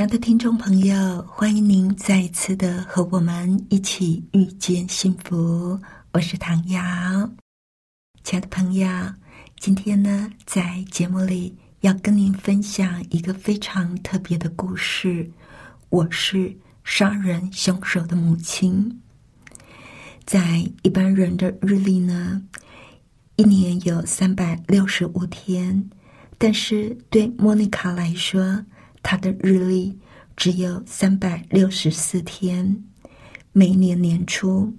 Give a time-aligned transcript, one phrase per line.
[0.00, 5.78] 亲爱的听众朋友，欢迎您再一次的和我们一起遇见幸福。
[6.12, 6.80] 我是唐瑶，
[8.24, 8.88] 亲爱的朋友，
[9.58, 15.30] 今天呢，在节目里要跟您分享一个非常特别的故事。
[15.90, 19.02] 我是杀人凶手的母亲。
[20.24, 22.40] 在一般人的日历呢，
[23.36, 25.90] 一年有三百六十五天，
[26.38, 28.64] 但是对莫妮卡来说，
[29.02, 29.98] 他的日历
[30.36, 32.84] 只有三百六十四天。
[33.52, 34.72] 每年年初，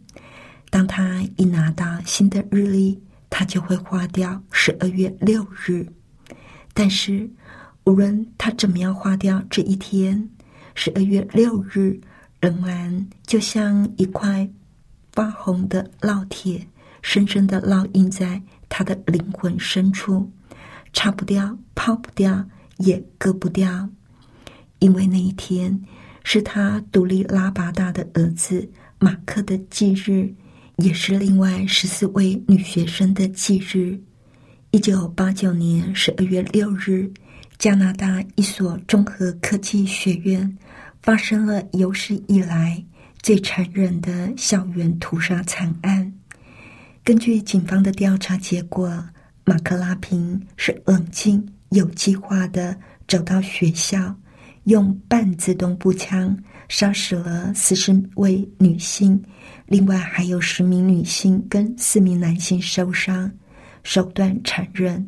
[0.69, 5.85] 当他一拿到新的日历，他就会花掉十二月六日。
[6.73, 7.29] 但是，
[7.83, 10.29] 无论他怎么样花掉这一天，
[10.73, 11.99] 十二月六日
[12.39, 14.49] 仍然就像一块
[15.11, 16.65] 发红的烙铁，
[17.01, 20.31] 深深的烙印在他的灵魂深处，
[20.93, 22.45] 擦不掉、抛不掉、
[22.77, 23.89] 也割不掉。
[24.81, 25.79] 因为那一天
[26.23, 30.33] 是他独立拉拔大的儿子马克的忌日，
[30.77, 33.99] 也是另外十四位女学生的忌日。
[34.71, 37.11] 一九八九年十二月六日，
[37.59, 40.57] 加拿大一所综合科技学院
[41.03, 42.83] 发生了有史以来
[43.21, 46.11] 最残忍的校园屠杀惨案。
[47.03, 49.05] 根据警方的调查结果，
[49.45, 52.75] 马克拉平是冷静、有计划的
[53.07, 54.15] 走到学校。
[54.65, 56.37] 用半自动步枪
[56.69, 59.21] 杀死了四十位女性，
[59.65, 63.31] 另外还有十名女性跟四名男性受伤，
[63.83, 65.07] 手段残忍。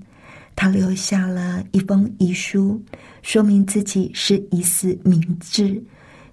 [0.56, 2.84] 他留下了一封遗书，
[3.22, 5.84] 说明自己是疑似明志，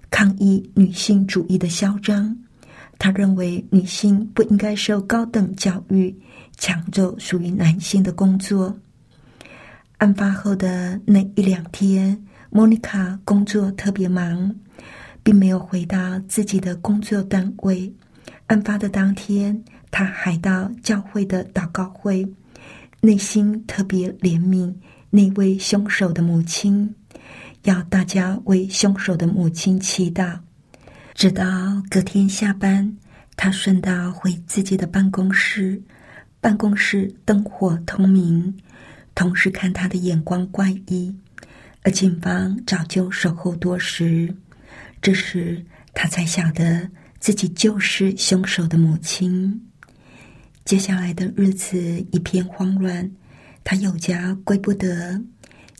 [0.09, 2.35] 抗议女性主义的嚣张。
[2.97, 6.15] 他认为女性不应该受高等教育，
[6.57, 8.75] 抢走属于男性的工作。
[9.97, 12.19] 案发后的那一两天。
[12.53, 14.53] 莫妮卡工作特别忙，
[15.23, 17.91] 并没有回到自己的工作单位。
[18.47, 22.27] 案发的当天，她还到教会的祷告会，
[22.99, 24.75] 内心特别怜悯
[25.09, 26.93] 那位凶手的母亲，
[27.63, 30.37] 要大家为凶手的母亲祈祷。
[31.13, 31.45] 直到
[31.89, 32.97] 隔天下班，
[33.37, 35.81] 她顺道回自己的办公室，
[36.41, 38.53] 办公室灯火通明，
[39.15, 41.15] 同事看她的眼光怪异。
[41.83, 44.33] 而警方早就守候多时，
[45.01, 49.59] 这时他才晓得自己就是凶手的母亲。
[50.63, 51.79] 接下来的日子
[52.11, 53.11] 一片慌乱，
[53.63, 55.19] 他有家归不得，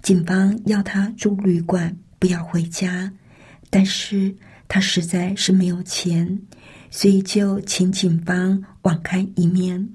[0.01, 3.13] 警方要他住旅馆，不要回家。
[3.69, 4.35] 但是
[4.68, 6.41] 他实在是没有钱，
[6.89, 9.88] 所以就请警方网开一面。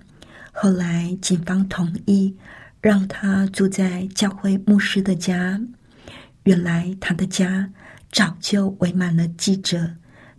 [0.53, 2.34] 后来警方同意
[2.81, 5.61] 让他住在教会牧师的家。
[6.47, 7.69] 原来他的家
[8.12, 9.91] 早就围满了记者，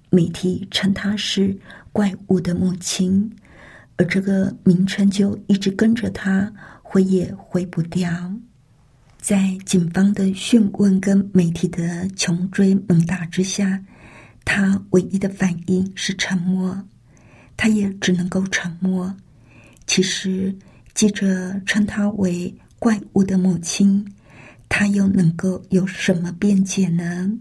[0.09, 1.53] 媒体称他是
[1.91, 3.29] “怪物的母亲”，
[3.97, 6.49] 而这个名称就一直跟着他，
[6.81, 8.09] 挥也挥不掉。
[9.19, 13.83] 在警方的讯问跟媒体的穷追猛打之下，
[14.45, 16.81] 他唯一的反应是沉默，
[17.57, 19.13] 他也只能够沉默。
[19.85, 20.55] 其实
[20.93, 24.05] 记者称他为“怪物的母亲”。
[24.79, 27.31] 他又能够有什么辩解呢？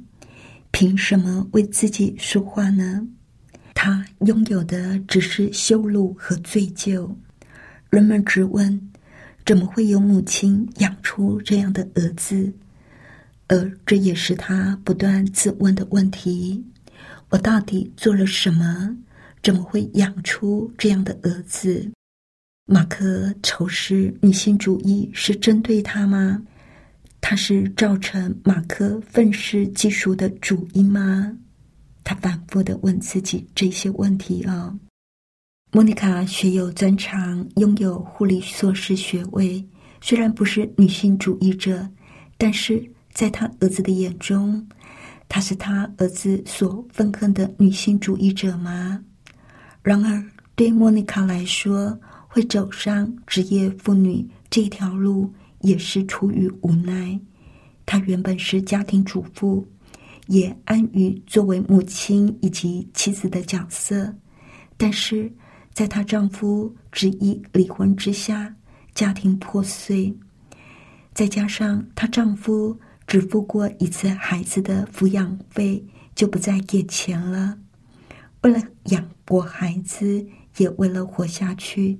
[0.70, 3.06] 凭什么为自己说话呢？
[3.74, 7.14] 他拥有的只是羞辱和罪疚。
[7.90, 8.80] 人们质问：
[9.44, 12.50] 怎么会有母亲养出这样的儿子？
[13.48, 16.64] 而这也是他不断自问的问题：
[17.28, 18.96] 我到底做了什么？
[19.42, 21.92] 怎么会养出这样的儿子？
[22.64, 26.42] 马克仇视女性主义是针对他吗？
[27.28, 31.36] 他是造成马克愤世嫉俗的主因吗？
[32.04, 34.72] 他反复的问自己这些问题啊。
[35.72, 39.66] 莫妮卡学有专长，拥有护理硕士学位。
[40.00, 41.90] 虽然不是女性主义者，
[42.38, 42.80] 但是
[43.12, 44.64] 在他儿子的眼中，
[45.28, 49.02] 她是他儿子所愤恨的女性主义者吗？
[49.82, 50.24] 然而，
[50.54, 55.28] 对莫妮卡来说，会走上职业妇女这条路。
[55.66, 57.18] 也是出于无奈，
[57.84, 59.66] 她原本是家庭主妇，
[60.28, 64.14] 也安于作为母亲以及妻子的角色。
[64.76, 65.28] 但是，
[65.74, 68.54] 在她丈夫执意离婚之下，
[68.94, 70.16] 家庭破碎。
[71.12, 75.84] 再加上她丈夫只付过一次孩子的抚养费，
[76.14, 77.58] 就不再给钱了。
[78.42, 80.24] 为了养活孩子，
[80.58, 81.98] 也为了活下去，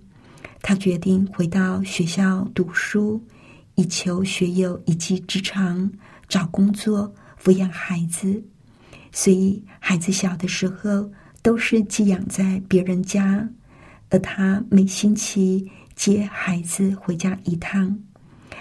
[0.63, 3.21] 她决定回到学校读书，
[3.77, 5.91] 以求学有一技之长，
[6.29, 8.43] 找工作抚养孩子。
[9.13, 11.11] 所以，孩子小的时候
[11.43, 13.49] 都是寄养在别人家，
[14.11, 17.99] 而他每星期接孩子回家一趟。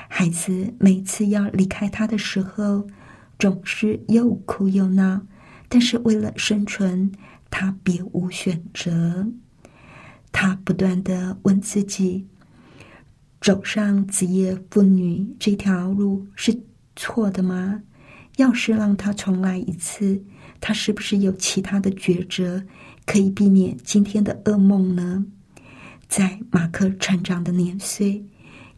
[0.07, 2.87] 孩子每次要离开他的时候，
[3.39, 5.21] 总是又哭又闹。
[5.67, 7.11] 但是为了生存，
[7.49, 9.27] 他别无选择。
[10.31, 12.27] 他不断的问自己：
[13.45, 16.51] 走上职业妇女这条路是
[16.95, 17.79] 错的吗？
[18.37, 20.19] 要是让他重来一次，
[20.59, 22.65] 他是不是有其他的抉择
[23.05, 25.23] 可以避免今天的噩梦呢？
[26.07, 28.25] 在马克成长的年岁。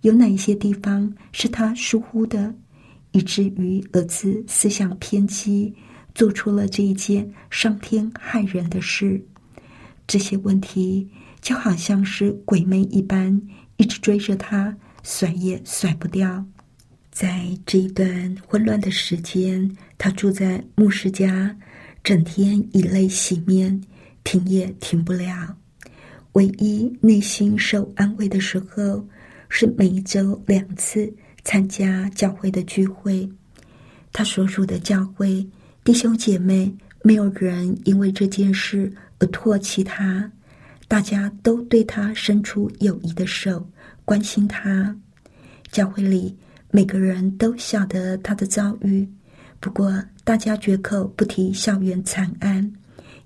[0.02, 2.54] 有哪一些地方是他疏忽的，
[3.14, 5.74] 以至于儿子思想偏激，
[6.14, 9.26] 做出了这一件伤天害人的事？
[10.06, 11.10] 这些问题
[11.40, 13.42] 就好像是鬼魅一般，
[13.78, 16.46] 一直追着他，甩也甩不掉。
[17.12, 21.56] 在这一段混乱的时间，他住在牧师家，
[22.04, 23.82] 整天以泪洗面，
[24.24, 25.56] 停也停不了。
[26.34, 29.08] 唯一内心受安慰的时候。
[29.50, 31.10] 是每一周两次
[31.46, 33.26] 参加教会的聚会，
[34.12, 35.48] 他所属的教会
[35.86, 36.70] 弟兄姐妹
[37.02, 40.30] 没有人因为这件事而唾弃他，
[40.88, 43.70] 大家都对他伸出友谊的手，
[44.06, 44.96] 关心他。
[45.72, 46.38] 教会里
[46.72, 49.08] 每个人都晓得他的遭遇，
[49.60, 52.72] 不过大家绝口不提校园惨案，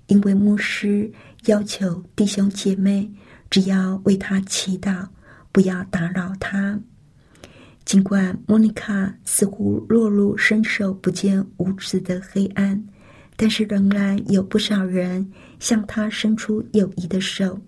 [0.06, 1.10] 因为牧师
[1.46, 3.10] 要求弟兄姐妹
[3.48, 5.06] 只要为他祈祷。
[5.54, 6.80] 不要打扰他。
[7.84, 12.82] 尽管莫妮卡似乎落入伸手不见五指的黑暗，
[13.42, 15.28] 但是仍然有不少人
[15.58, 17.60] 向他伸出友谊的手，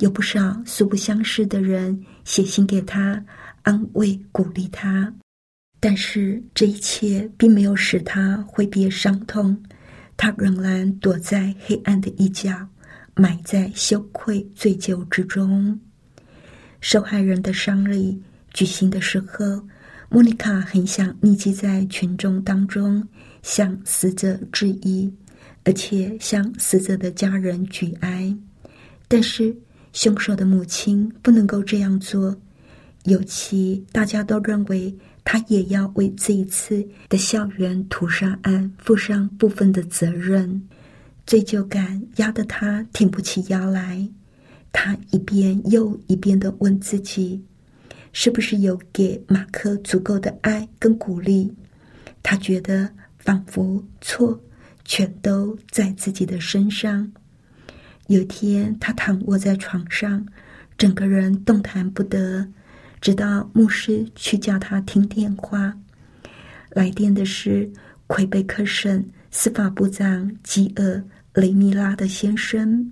[0.00, 3.24] 有不少素不相识的人写信给他，
[3.62, 5.10] 安慰鼓励他。
[5.80, 9.58] 但是这一切并没有使他挥别伤痛，
[10.14, 12.68] 他仍然躲在黑暗的一角，
[13.14, 15.80] 埋在羞愧罪疚之中。
[16.82, 18.22] 受害人的丧礼
[18.52, 19.66] 举行的时候，
[20.10, 23.08] 莫妮卡很想匿迹在群众当中，
[23.42, 25.12] 向死者致意，
[25.64, 28.34] 而且向死者的家人举哀。
[29.06, 29.56] 但是
[29.92, 32.36] 凶手的母亲不能够这样做，
[33.04, 34.94] 尤其大家都认为
[35.24, 40.62] 他也要为这一次的校园屠杀案负上部分的责任，
[41.26, 44.08] 罪疚感压得他挺不起腰来。
[44.72, 47.42] 他一遍又一遍的问自己
[48.12, 51.50] ：“是不是有给马克足够的爱跟鼓励？”
[52.22, 52.90] 他觉得
[53.28, 54.42] 仿佛错
[54.86, 57.12] 全都在自己的身上。
[58.06, 60.26] 有天，他躺卧在床上，
[60.78, 62.48] 整个人动弹不得，
[63.02, 65.76] 直到牧师去叫他听电话。
[66.70, 67.70] 来电的是
[68.06, 71.04] 魁北克省司法部长吉尔
[71.34, 72.90] 雷米拉的先生。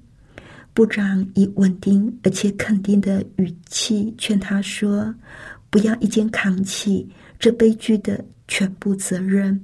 [0.75, 5.15] 部长以稳定而且肯定的语气劝他说
[5.71, 9.59] ：“不要一肩扛起这悲剧的全部责任。”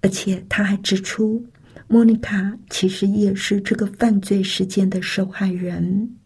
[0.00, 1.44] 而且他还指出，
[1.88, 6.16] 莫妮卡其实也是这个犯罪事件的受害人。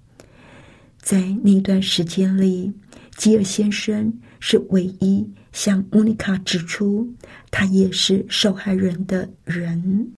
[0.98, 2.72] 在那段时间里，
[3.16, 7.12] 吉尔先生是唯一向莫妮卡指出
[7.50, 10.12] 他也是受害人的人。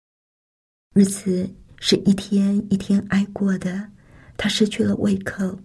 [0.93, 1.49] 日子。
[1.83, 3.89] 是一天一天挨过的，
[4.37, 5.59] 他失去了胃口，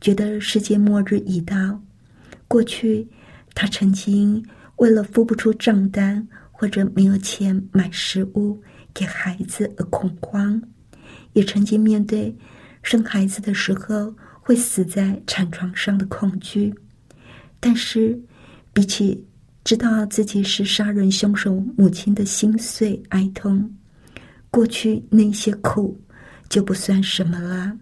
[0.00, 1.82] 觉得世界末日已到。
[2.46, 3.08] 过去，
[3.54, 4.40] 他曾经
[4.76, 6.28] 为了付不出账单
[6.60, 8.60] 或者没有钱买食物
[8.92, 10.60] 给孩子而恐慌，
[11.32, 12.36] 也曾经面对
[12.82, 16.74] 生孩子的时候会死在产床上的恐惧。
[17.60, 18.20] 但是，
[18.72, 19.24] 比起
[19.62, 23.72] 知道自己是杀人凶手母亲的心碎哀痛。
[24.50, 25.96] 过去那些苦
[26.48, 27.72] 就不算什么了。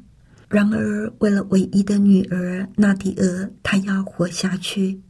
[0.50, 5.00] 然而，为了唯一的女儿纳迪尔，她要活下去。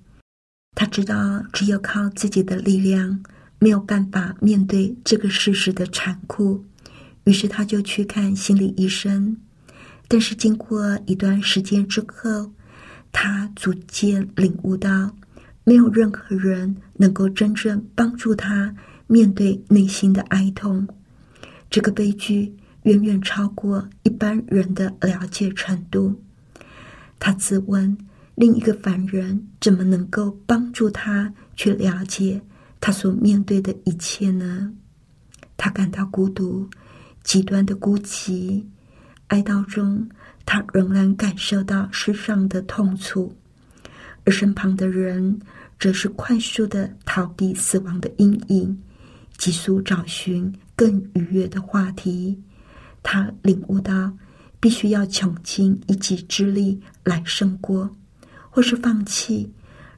[0.77, 3.23] 他知道只有靠自己的力量，
[3.59, 6.65] 没有办法面对这个事实的残酷。
[7.25, 9.37] 于是，他就去看心理医生。
[10.09, 12.53] 但是，经过一段时间之后，
[13.11, 15.17] 他逐渐领悟到，
[15.65, 18.75] 没有任何人能够真正帮助他
[19.09, 20.87] 面对内心的哀痛。
[21.69, 26.23] 这个悲剧远远超过一般人的了解程度。
[27.19, 27.99] 他自问：
[28.37, 32.41] 另一个凡人怎么能够帮助他去了解
[32.87, 34.73] 他所面对的一切呢？
[35.57, 36.71] 他感到孤独，
[37.25, 38.65] 极端的孤寂，
[39.27, 40.09] 哀悼中，
[40.45, 43.35] 他仍然感受到世上的痛楚。
[44.25, 45.37] 而身旁的人
[45.81, 48.81] 则是快速的逃避死亡的阴影，
[49.37, 52.41] 急速找寻更愉悦的话题。
[53.03, 54.17] 他领悟到，
[54.61, 57.91] 必须要穷尽一己之力来胜过，
[58.49, 59.53] 或是放弃，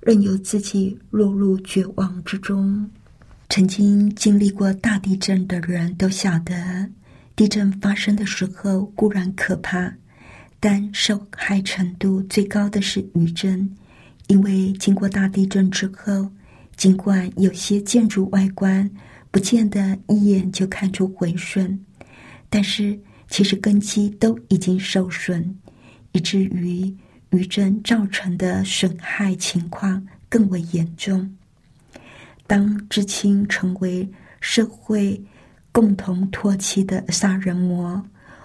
[0.09, 2.91] 任由自己落入绝望之中。
[3.51, 6.89] 曾经经历过大地震的人都晓得，
[7.37, 9.93] 地震发生的时候固然可怕，
[10.59, 13.71] 但受害程度最高的是余震。
[14.29, 16.31] 因为经过大地震之后，
[16.75, 18.91] 尽管有些建筑外观
[19.31, 21.79] 不见得一眼就看出毁损，
[22.49, 22.99] 但是
[23.29, 25.55] 其实根基都已经受损，
[26.13, 26.97] 以至于
[27.31, 31.35] 余震造成的损害情况更为严重。
[32.47, 34.09] 当知青成为
[34.41, 35.21] 社会
[35.73, 38.03] 共同唾弃的杀人魔，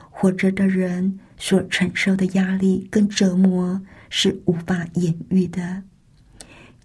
[0.10, 3.82] 活着的人所承受的压力跟折磨。
[4.16, 5.82] 是无法言喻的。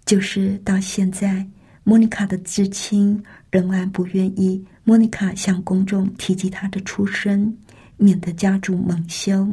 [0.03, 1.47] 就是到现在，
[1.83, 7.55] 莫妮卡的至亲仍然不愿意莫妮卡向公众提及她的出身，
[7.97, 9.47] 免得家族蒙羞。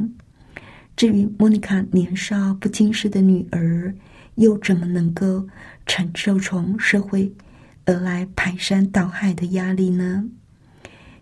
[0.97, 3.93] 至于莫妮卡年少不经事的女儿，
[4.35, 5.47] 又怎么能够
[5.85, 7.31] 承受从社会
[7.85, 10.27] 而来排山倒海的压力呢？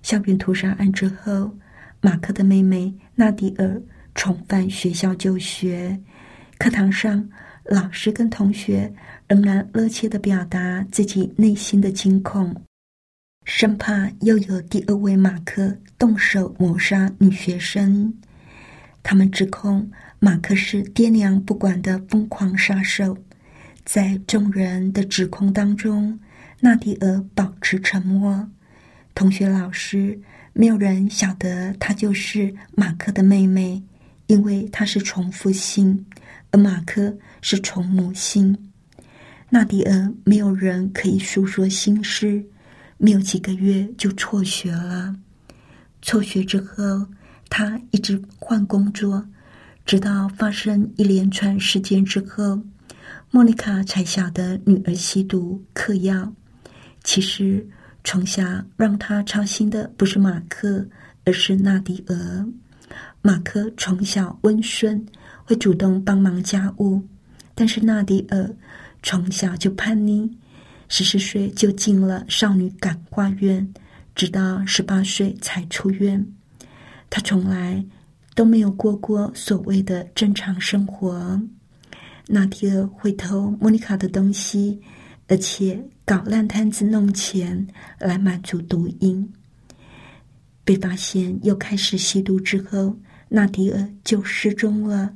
[0.02, 1.52] 校园屠杀案之后，
[2.00, 3.82] 马克的妹妹纳迪尔
[4.16, 6.00] 重返学校就学。
[6.58, 7.28] 课堂上，
[7.66, 8.94] 老师跟同学
[9.28, 12.56] 仍然热切的表达自己内心的惊恐，
[13.44, 18.14] 生怕又有第二位马克动手谋杀女学生。
[19.08, 23.16] 他们指控马克是爹娘不管的疯狂杀手。
[23.84, 26.20] 在众人的指控当中，
[26.60, 28.50] 纳迪尔保持沉默。
[29.14, 30.20] 同学、老师
[30.54, 33.84] 没有人晓得她就是马克的妹妹，
[34.26, 36.04] 因为她是重复性。
[36.50, 38.58] 而马克是从母姓，
[39.52, 42.44] 纳迪尔没有人可以诉说心事，
[42.98, 45.16] 没有几个月就辍学了。
[46.02, 47.06] 辍学之后，
[47.50, 49.26] 他一直换工作，
[49.86, 52.62] 直到发生一连串事件之后，
[53.32, 56.34] 莫妮卡才晓得女儿吸毒嗑药。
[57.04, 57.68] 其实，
[58.04, 58.44] 从小
[58.76, 60.88] 让他操心的不是马克，
[61.24, 62.48] 而是纳迪尔。
[63.22, 65.06] 马克从小温顺。
[65.48, 67.00] 会主动帮忙家务，
[67.54, 68.50] 但是纳迪尔
[69.04, 70.28] 从小就叛逆，
[70.90, 73.72] 十四岁就进了少女感化院，
[74.16, 76.26] 直到十八岁才出院。
[77.16, 77.82] 他从来
[78.36, 81.42] 都没有过过所谓的正常生活。
[82.28, 84.82] 纳迪尔会偷莫妮卡的东西，
[85.30, 87.66] 而且搞烂摊子弄钱
[88.00, 89.32] 来满足毒瘾。
[90.66, 92.94] 被发现又开始吸毒之后，
[93.30, 95.14] 纳迪尔就失踪了。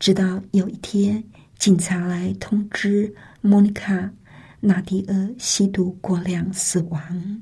[0.00, 1.22] 直到有一天，
[1.60, 4.10] 警察来通知莫妮卡，
[4.58, 7.40] 纳迪尔吸毒过量死亡。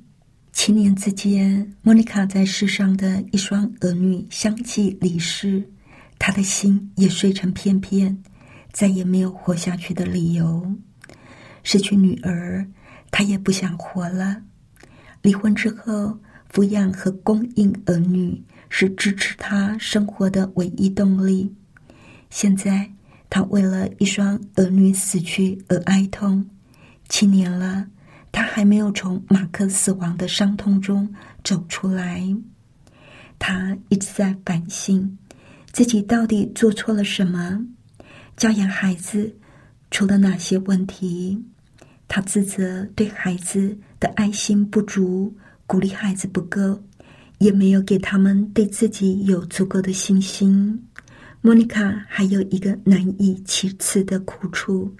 [0.60, 5.62] 七年之间，莫妮卡在世上的一双儿女相继离世，
[6.18, 8.20] 她的心也碎成片片，
[8.72, 10.74] 再也没有活下去的理由。
[11.62, 12.66] 失去女儿，
[13.12, 14.42] 她也不想活了。
[15.22, 16.18] 离婚之后，
[16.52, 21.54] 抚养和供应儿女是支持她生活的唯一动力。
[22.30, 22.90] 现在，
[23.30, 26.44] 他为了一双儿女死去而哀痛。
[27.08, 27.86] 七年了，
[28.30, 32.22] 他还没有从马克死亡的伤痛中走出来。
[33.38, 35.16] 他一直在反省
[35.72, 37.64] 自己到底做错了什么，
[38.36, 39.36] 教养孩子
[39.90, 41.42] 出了哪些问题。
[42.08, 46.82] 他自责对孩子的爱心不足，鼓励孩子不够，
[47.38, 50.82] 也没有给他们对自己有足够的信心。
[51.40, 54.92] 莫妮卡还有一个难以启齿的苦处，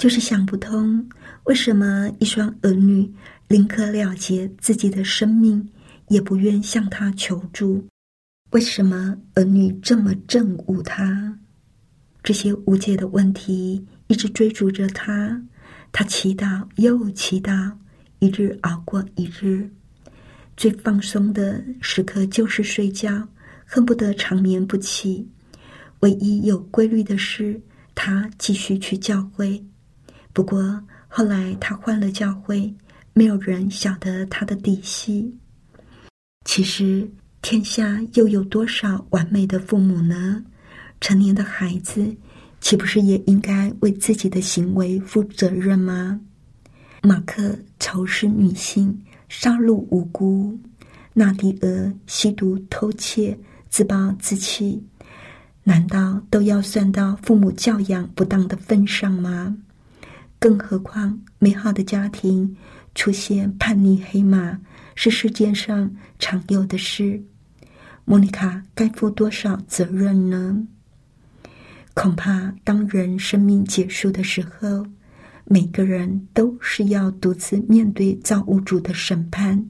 [0.00, 1.06] 就是想不通
[1.44, 3.06] 为什么一双儿女
[3.48, 5.68] 宁可了结自己的生命，
[6.08, 7.86] 也不愿向他求助。
[8.52, 11.38] 为什么儿女这么憎恶他？
[12.22, 15.38] 这些无解的问题一直追逐着他，
[15.92, 17.70] 他祈祷又祈祷，
[18.20, 19.70] 一日熬过一日。
[20.56, 23.28] 最放松的时刻就是睡觉，
[23.66, 25.28] 恨不得长眠不起。
[25.98, 27.60] 唯一有规律的是，
[27.94, 29.62] 他继续去教会。
[30.32, 32.72] 不过后来他换了教会，
[33.12, 35.34] 没有人晓得他的底细。
[36.44, 37.08] 其实
[37.42, 40.44] 天下又有多少完美的父母呢？
[41.00, 42.14] 成年的孩子
[42.60, 46.20] 岂不是也应该为自己的行为负责任吗？
[47.02, 50.54] 马克仇视女性，杀戮无辜；
[51.14, 54.82] 纳迪俄吸毒偷窃，自暴自弃。
[55.64, 59.56] 难道都要算到父母教养不当的份上吗？
[60.40, 62.56] 更何况，美好的家庭
[62.94, 64.58] 出现叛逆黑马
[64.96, 67.22] 是世界上常有的事。
[68.04, 70.66] 莫妮卡该负多少责任呢？
[71.94, 74.86] 恐怕当人生命结束的时候，
[75.44, 79.64] 每个人都是要独自面对造物主的审判。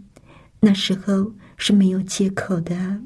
[0.60, 3.00] 那时候是没有借口的。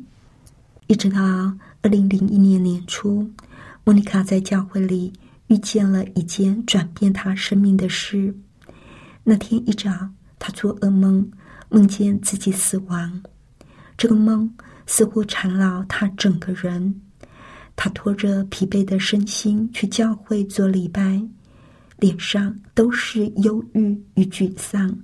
[0.87, 1.56] 一直到。
[1.83, 3.30] 二零零一年年初，
[3.85, 5.12] 莫妮卡在教会里
[5.49, 8.35] 遇见了一件转变他生命的事。
[9.23, 9.91] 那天一早，
[10.39, 11.31] 他做噩梦，
[11.69, 13.23] 梦见自己死亡。
[13.97, 14.53] 这个梦
[14.87, 17.01] 似乎缠绕他整个人。
[17.77, 21.21] 他拖着疲惫的身心去教会做礼拜，
[21.99, 24.97] 脸上都是忧郁与沮丧。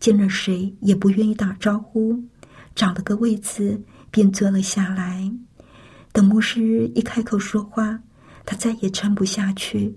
[0.00, 2.18] 见了谁也不愿意打招呼，
[2.74, 5.30] 找了个位子便坐了下来。
[6.12, 8.00] 等牧师一开口说话，
[8.50, 9.96] 他再也撑不下去，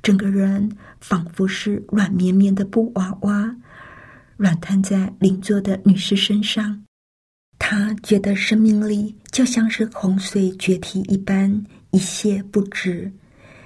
[0.00, 0.70] 整个人
[1.00, 3.52] 仿佛是软绵绵的布娃娃，
[4.36, 6.84] 软瘫在邻座的女士身上。
[7.58, 13.10] 他觉得生命力就像是洪水决堤一般，一泻不止。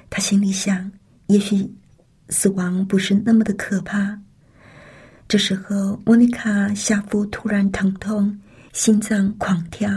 [0.08, 0.90] 他心里想：
[1.26, 1.70] 也许
[2.30, 4.18] 死亡不是那么的可怕。
[5.28, 8.40] 这时候，莫妮卡下腹突然疼痛，
[8.72, 9.90] 心脏狂跳。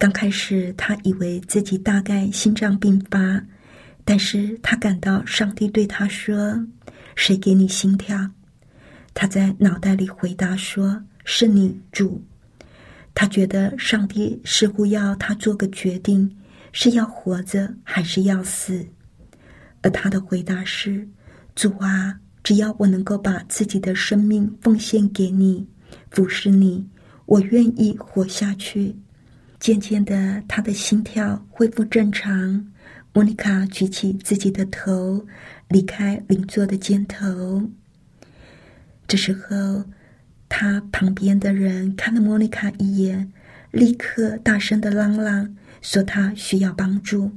[0.00, 3.38] 刚开始，他以为自己大概心脏病发，
[4.02, 6.66] 但是他感到上帝对他说
[7.14, 8.30] ：“谁给你心跳？”
[9.12, 12.24] 他在脑袋里回答说：“是你，主。”
[13.14, 16.34] 他觉得上帝似乎要他做个决定，
[16.72, 18.82] 是要活着还是要死。
[19.82, 21.06] 而他的回答是
[21.54, 25.68] ：“主啊，只要我能够把自己的生命奉献给你，
[26.10, 26.88] 服侍你，
[27.26, 28.96] 我愿意活下去。”
[29.60, 32.66] 渐渐的，他的心跳恢复正常。
[33.12, 35.26] 莫妮卡举起自己的头，
[35.68, 37.70] 离开邻座的肩头。
[39.06, 39.84] 这时候，
[40.48, 43.30] 他旁边的人看了莫妮卡一眼，
[43.70, 47.30] 立刻大声的嚷嚷，说他需要帮助。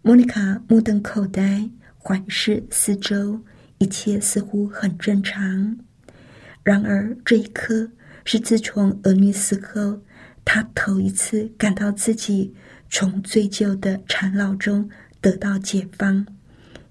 [0.00, 3.38] 莫妮卡目瞪口呆，环视四周，
[3.76, 5.76] 一切似乎很正常。
[6.62, 7.90] 然而，这一刻
[8.24, 10.00] 是自从儿女死后。
[10.44, 12.52] 他头一次感到自己
[12.90, 14.88] 从醉酒的缠绕中
[15.20, 16.26] 得到解放，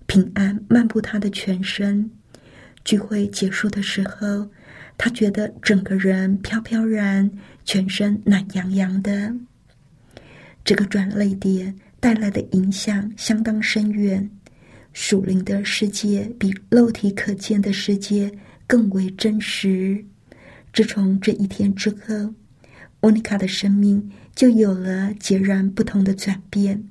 [0.07, 2.09] 平安漫步他的全身。
[2.83, 4.49] 聚会结束的时候，
[4.97, 7.29] 他觉得整个人飘飘然，
[7.65, 9.35] 全身暖洋洋的。
[10.63, 14.27] 这个转泪点带来的影响相当深远，
[14.93, 18.31] 属灵的世界比肉体可见的世界
[18.65, 20.03] 更为真实。
[20.73, 22.33] 自从这一天之后。
[23.01, 26.81] 莫妮卡的生命就有了截然不同的转变。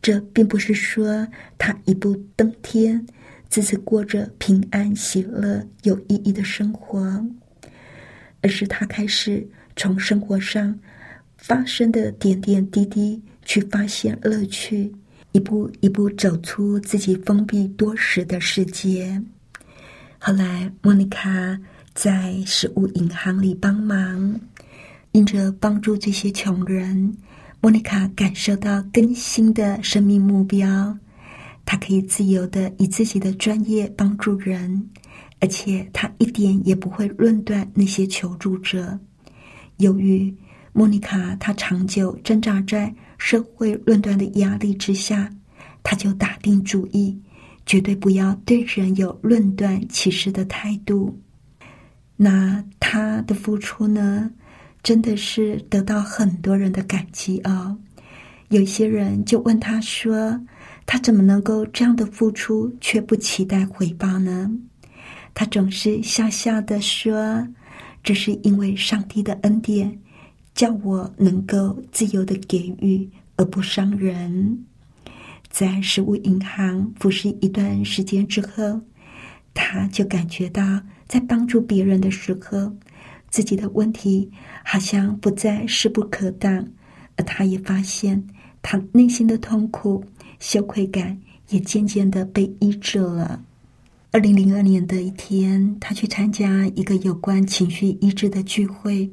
[0.00, 3.06] 这并不是说她一步登天，
[3.48, 7.24] 自此过着平安、喜乐、有意义的生活，
[8.42, 10.78] 而是她开始从生活上
[11.38, 14.92] 发生的点点滴滴去发现乐趣，
[15.32, 19.22] 一步一步走出自己封闭多时的世界。
[20.18, 21.58] 后来，莫妮卡
[21.94, 24.40] 在食物银行里帮忙。
[25.12, 27.14] 因着帮助这些穷人，
[27.60, 30.98] 莫妮卡感受到更新的生命目标。
[31.64, 34.90] 她可以自由的以自己的专业帮助人，
[35.38, 38.98] 而且她一点也不会论断那些求助者。
[39.76, 40.34] 由于
[40.72, 45.30] 莫妮卡她长久挣扎在社会论断的压力之下，
[45.82, 47.20] 她就打定主意，
[47.66, 51.20] 绝对不要对人有论断歧视的态度。
[52.16, 54.30] 那她的付出呢？
[54.82, 57.78] 真的是得到很多人的感激哦。
[58.48, 60.40] 有些人就问他说
[60.84, 64.50] ：“他怎么能够这样的付出，却不期待回报呢？”
[65.34, 67.46] 他总是笑笑的说
[68.02, 69.98] ：“这是因为上帝的恩典，
[70.54, 74.64] 叫我能够自由的给予，而不伤人。”
[75.48, 78.80] 在食物银行服侍一段时间之后，
[79.54, 82.74] 他就感觉到在帮助别人的时候。
[83.32, 84.30] 自己的问题
[84.62, 86.68] 好像不再势不可挡，
[87.16, 88.22] 而他也发现，
[88.60, 90.04] 他内心的痛苦、
[90.38, 91.18] 羞愧感
[91.48, 93.42] 也渐渐的被医治了。
[94.10, 99.10] 二零零二年的一天，他去参加一个有关情绪医治的聚会，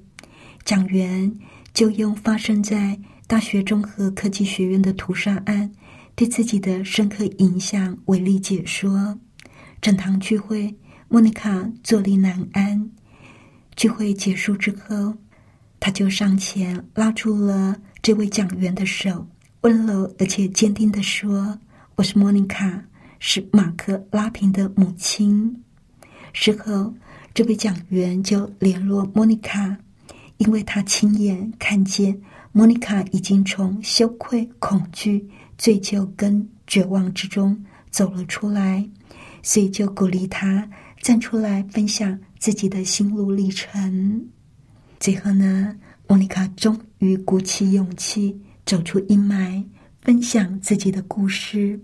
[0.66, 1.34] 讲员
[1.74, 5.72] 就用发生在大学综合科技学院的屠杀案
[6.14, 9.18] 对自己的深刻影响为例解说。
[9.80, 10.76] 整堂聚会，
[11.08, 12.92] 莫妮卡坐立难安。
[13.80, 15.16] 聚会结束之后，
[15.80, 19.26] 他就上前拉住了这位讲员的手，
[19.62, 21.58] 温柔而且坚定的说
[21.96, 22.84] ：“我是莫妮卡。”
[23.20, 25.64] 是马克拉平的母亲。
[26.34, 26.94] 事后，
[27.34, 29.78] 这位讲员就联络莫妮卡，
[30.40, 35.26] 因为他亲眼看见莫妮卡已经从羞愧、恐惧、
[35.58, 37.58] 罪疚跟绝望之中
[37.90, 38.86] 走了出来，
[39.42, 40.70] 所以就鼓励他
[41.02, 44.26] 站出来分享自己的心路历程。
[45.00, 45.76] 最后呢，
[46.08, 49.64] 莫妮卡终于鼓起勇气走出阴霾，
[50.02, 51.80] 分享自己的故事。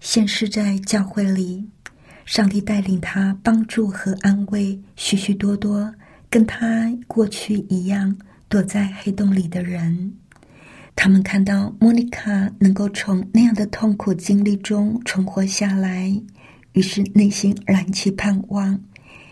[0.00, 1.68] 现世在教会里，
[2.24, 5.92] 上帝带领他帮助和安慰许许多多
[6.30, 8.16] 跟他过去一样
[8.48, 10.14] 躲在黑洞里的人。
[10.94, 16.12] 他们看到莫妮卡能够从那样的痛苦经历中存活下来，
[16.72, 18.80] 于是内心燃起盼望，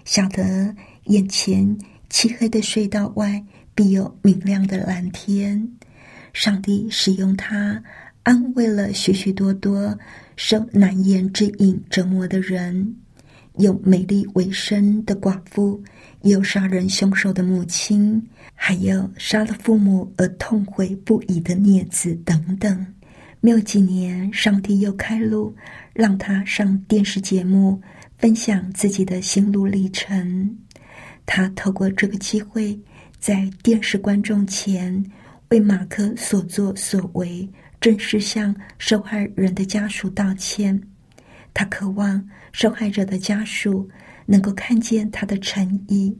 [0.06, 0.72] 晓得
[1.06, 1.76] 眼前
[2.08, 5.68] 漆黑的隧道外必有明亮的蓝天。
[6.32, 7.82] 上帝使用他
[8.22, 9.98] 安慰了许许多多。
[10.36, 12.94] 受难言之隐折磨的人，
[13.56, 15.82] 有美丽为生的寡妇，
[16.20, 18.22] 有杀人凶手的母亲，
[18.54, 22.86] 还有杀了父母而痛悔不已的孽子等等。
[23.40, 25.56] 没有几年，上帝又开路，
[25.94, 27.80] 让他上电视节目，
[28.18, 30.56] 分享自己的心路历程。
[31.24, 32.78] 他透过这个机会，
[33.18, 35.04] 在电视观众前，
[35.50, 37.48] 为马克所作所为。
[37.78, 40.80] 正式向受害人的家属道歉。
[41.52, 43.88] 他渴望受害者的家属
[44.24, 46.16] 能够看见他的诚意。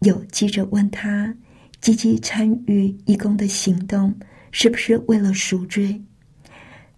[0.00, 1.32] 有记者问他
[1.80, 4.12] ：“积极参与义工的行动，
[4.50, 6.02] 是不是为了赎罪？”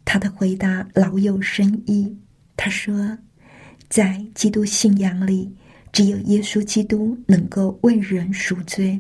[0.06, 2.16] 他的回答老有深意。
[2.56, 3.18] 他说
[3.90, 5.54] ：“在基督信仰里，
[5.92, 8.98] 只有耶稣基督能够为人赎罪。”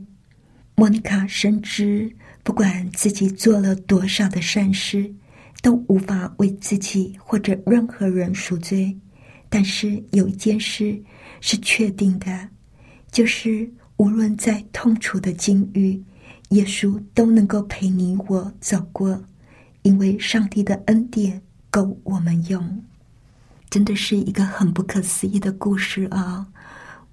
[0.76, 2.14] 莫妮卡深知。
[2.42, 5.14] 不管自己做了多少的善事，
[5.60, 8.96] 都无法为自己或者任何人赎罪。
[9.50, 10.98] 但是有一件事
[11.42, 12.48] 是确定的，
[13.12, 16.02] 就是无论在痛楚的境遇，
[16.48, 19.22] 耶稣都能够陪你我走过，
[19.82, 22.82] 因为上帝的恩典够我们用。
[23.70, 26.44] 真的是一个很不可思议的故事啊！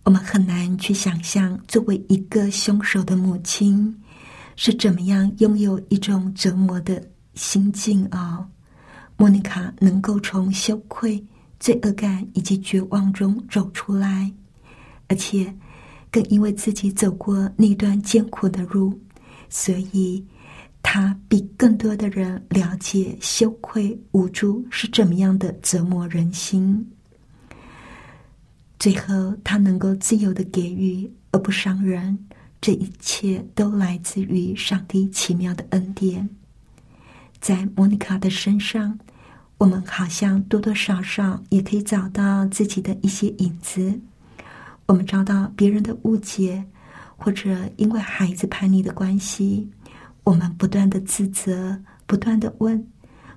[0.03, 3.95] 我们很难去想象，作为一个凶手的母亲。
[4.55, 6.99] 是怎么样拥有一种折磨的
[7.35, 8.43] 心境啊？
[9.15, 11.23] 莫妮卡能够从羞愧、
[11.59, 14.33] 罪恶感以及绝望中走出来，
[15.09, 15.53] 而且
[16.09, 18.99] 更因为自己走过那段艰苦的路，
[19.47, 20.25] 所以
[20.89, 26.89] 他比更多的人了解羞愧、无助是怎么样的折磨人心。
[28.79, 32.17] 最后，他能够自由的给予而不伤人。
[32.61, 36.29] 这一切都来自于上帝奇妙的恩典。
[37.41, 38.97] 在莫妮卡的身上，
[39.57, 43.99] 我们好像多多少少也可以找到自己的一些影子。
[44.85, 46.63] 我们遭到别人的误解，
[47.17, 49.69] 或者因为孩子叛逆的关系，
[50.27, 52.85] 我们不断的自责，不断的问：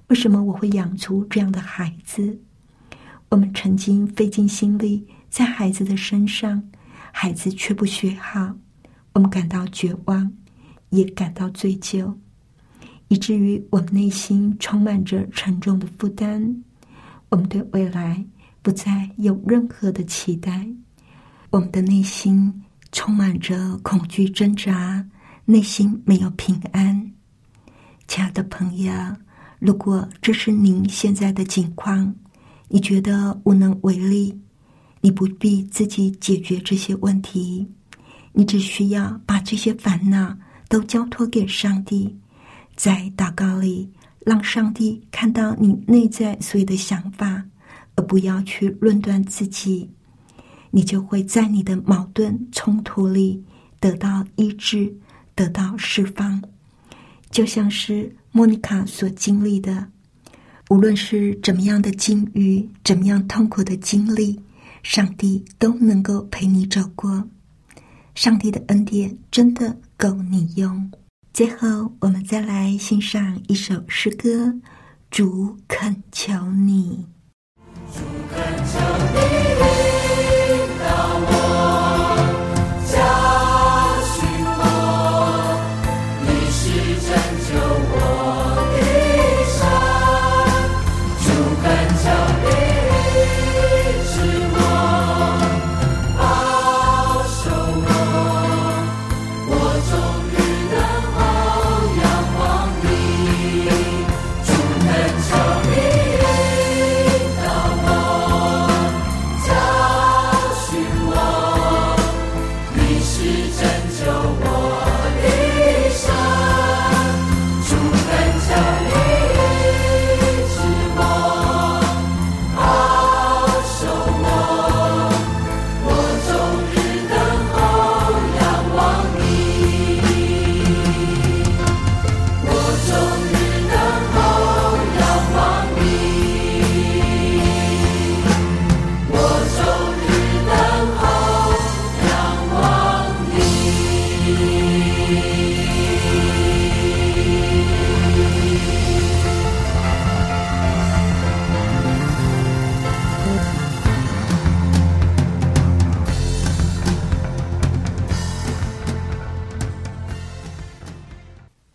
[0.09, 2.37] 为什么我会养出这样的孩子？
[3.29, 6.61] 我们曾经费尽心力在孩子的身上，
[7.12, 8.53] 孩子却不学好。
[9.12, 10.33] 我们感到绝望，
[10.88, 12.12] 也感到罪疚，
[13.07, 16.64] 以至于我们内心充满着沉重的负担。
[17.29, 18.26] 我们对未来
[18.62, 20.66] 不再有任何的期待，
[21.50, 25.07] 我们的内心充满着恐惧挣扎，
[25.50, 27.10] 内心没有平安。
[28.06, 28.92] 亲爱的朋友，
[29.58, 32.14] 如果这是您现在的境况，
[32.68, 34.40] 你觉得无能为力，
[35.00, 37.68] 你不必自己解决这些问题。
[38.32, 42.16] 你只需要把这些烦恼都交托给上帝，
[42.76, 43.90] 在祷告里
[44.24, 47.44] 让上帝看到你内在所有的想法，
[47.96, 49.90] 而不要去论断自己，
[50.70, 53.44] 你就会在你的矛盾冲突里
[53.80, 54.96] 得到医治，
[55.40, 56.42] 得到释放。
[57.31, 59.87] 就像是莫妮卡所经历的，
[60.68, 64.38] 无论是怎么样的境遇，怎么样痛苦的经历，
[64.83, 67.26] 上帝都能够陪你走过。
[68.14, 70.90] 上帝的恩典真的够你用。
[71.33, 74.53] 最后，我们再来欣赏一首诗歌：
[75.11, 77.07] 主恳求你。
[77.94, 78.00] 主
[78.31, 78.79] 恳求
[79.14, 79.79] 你。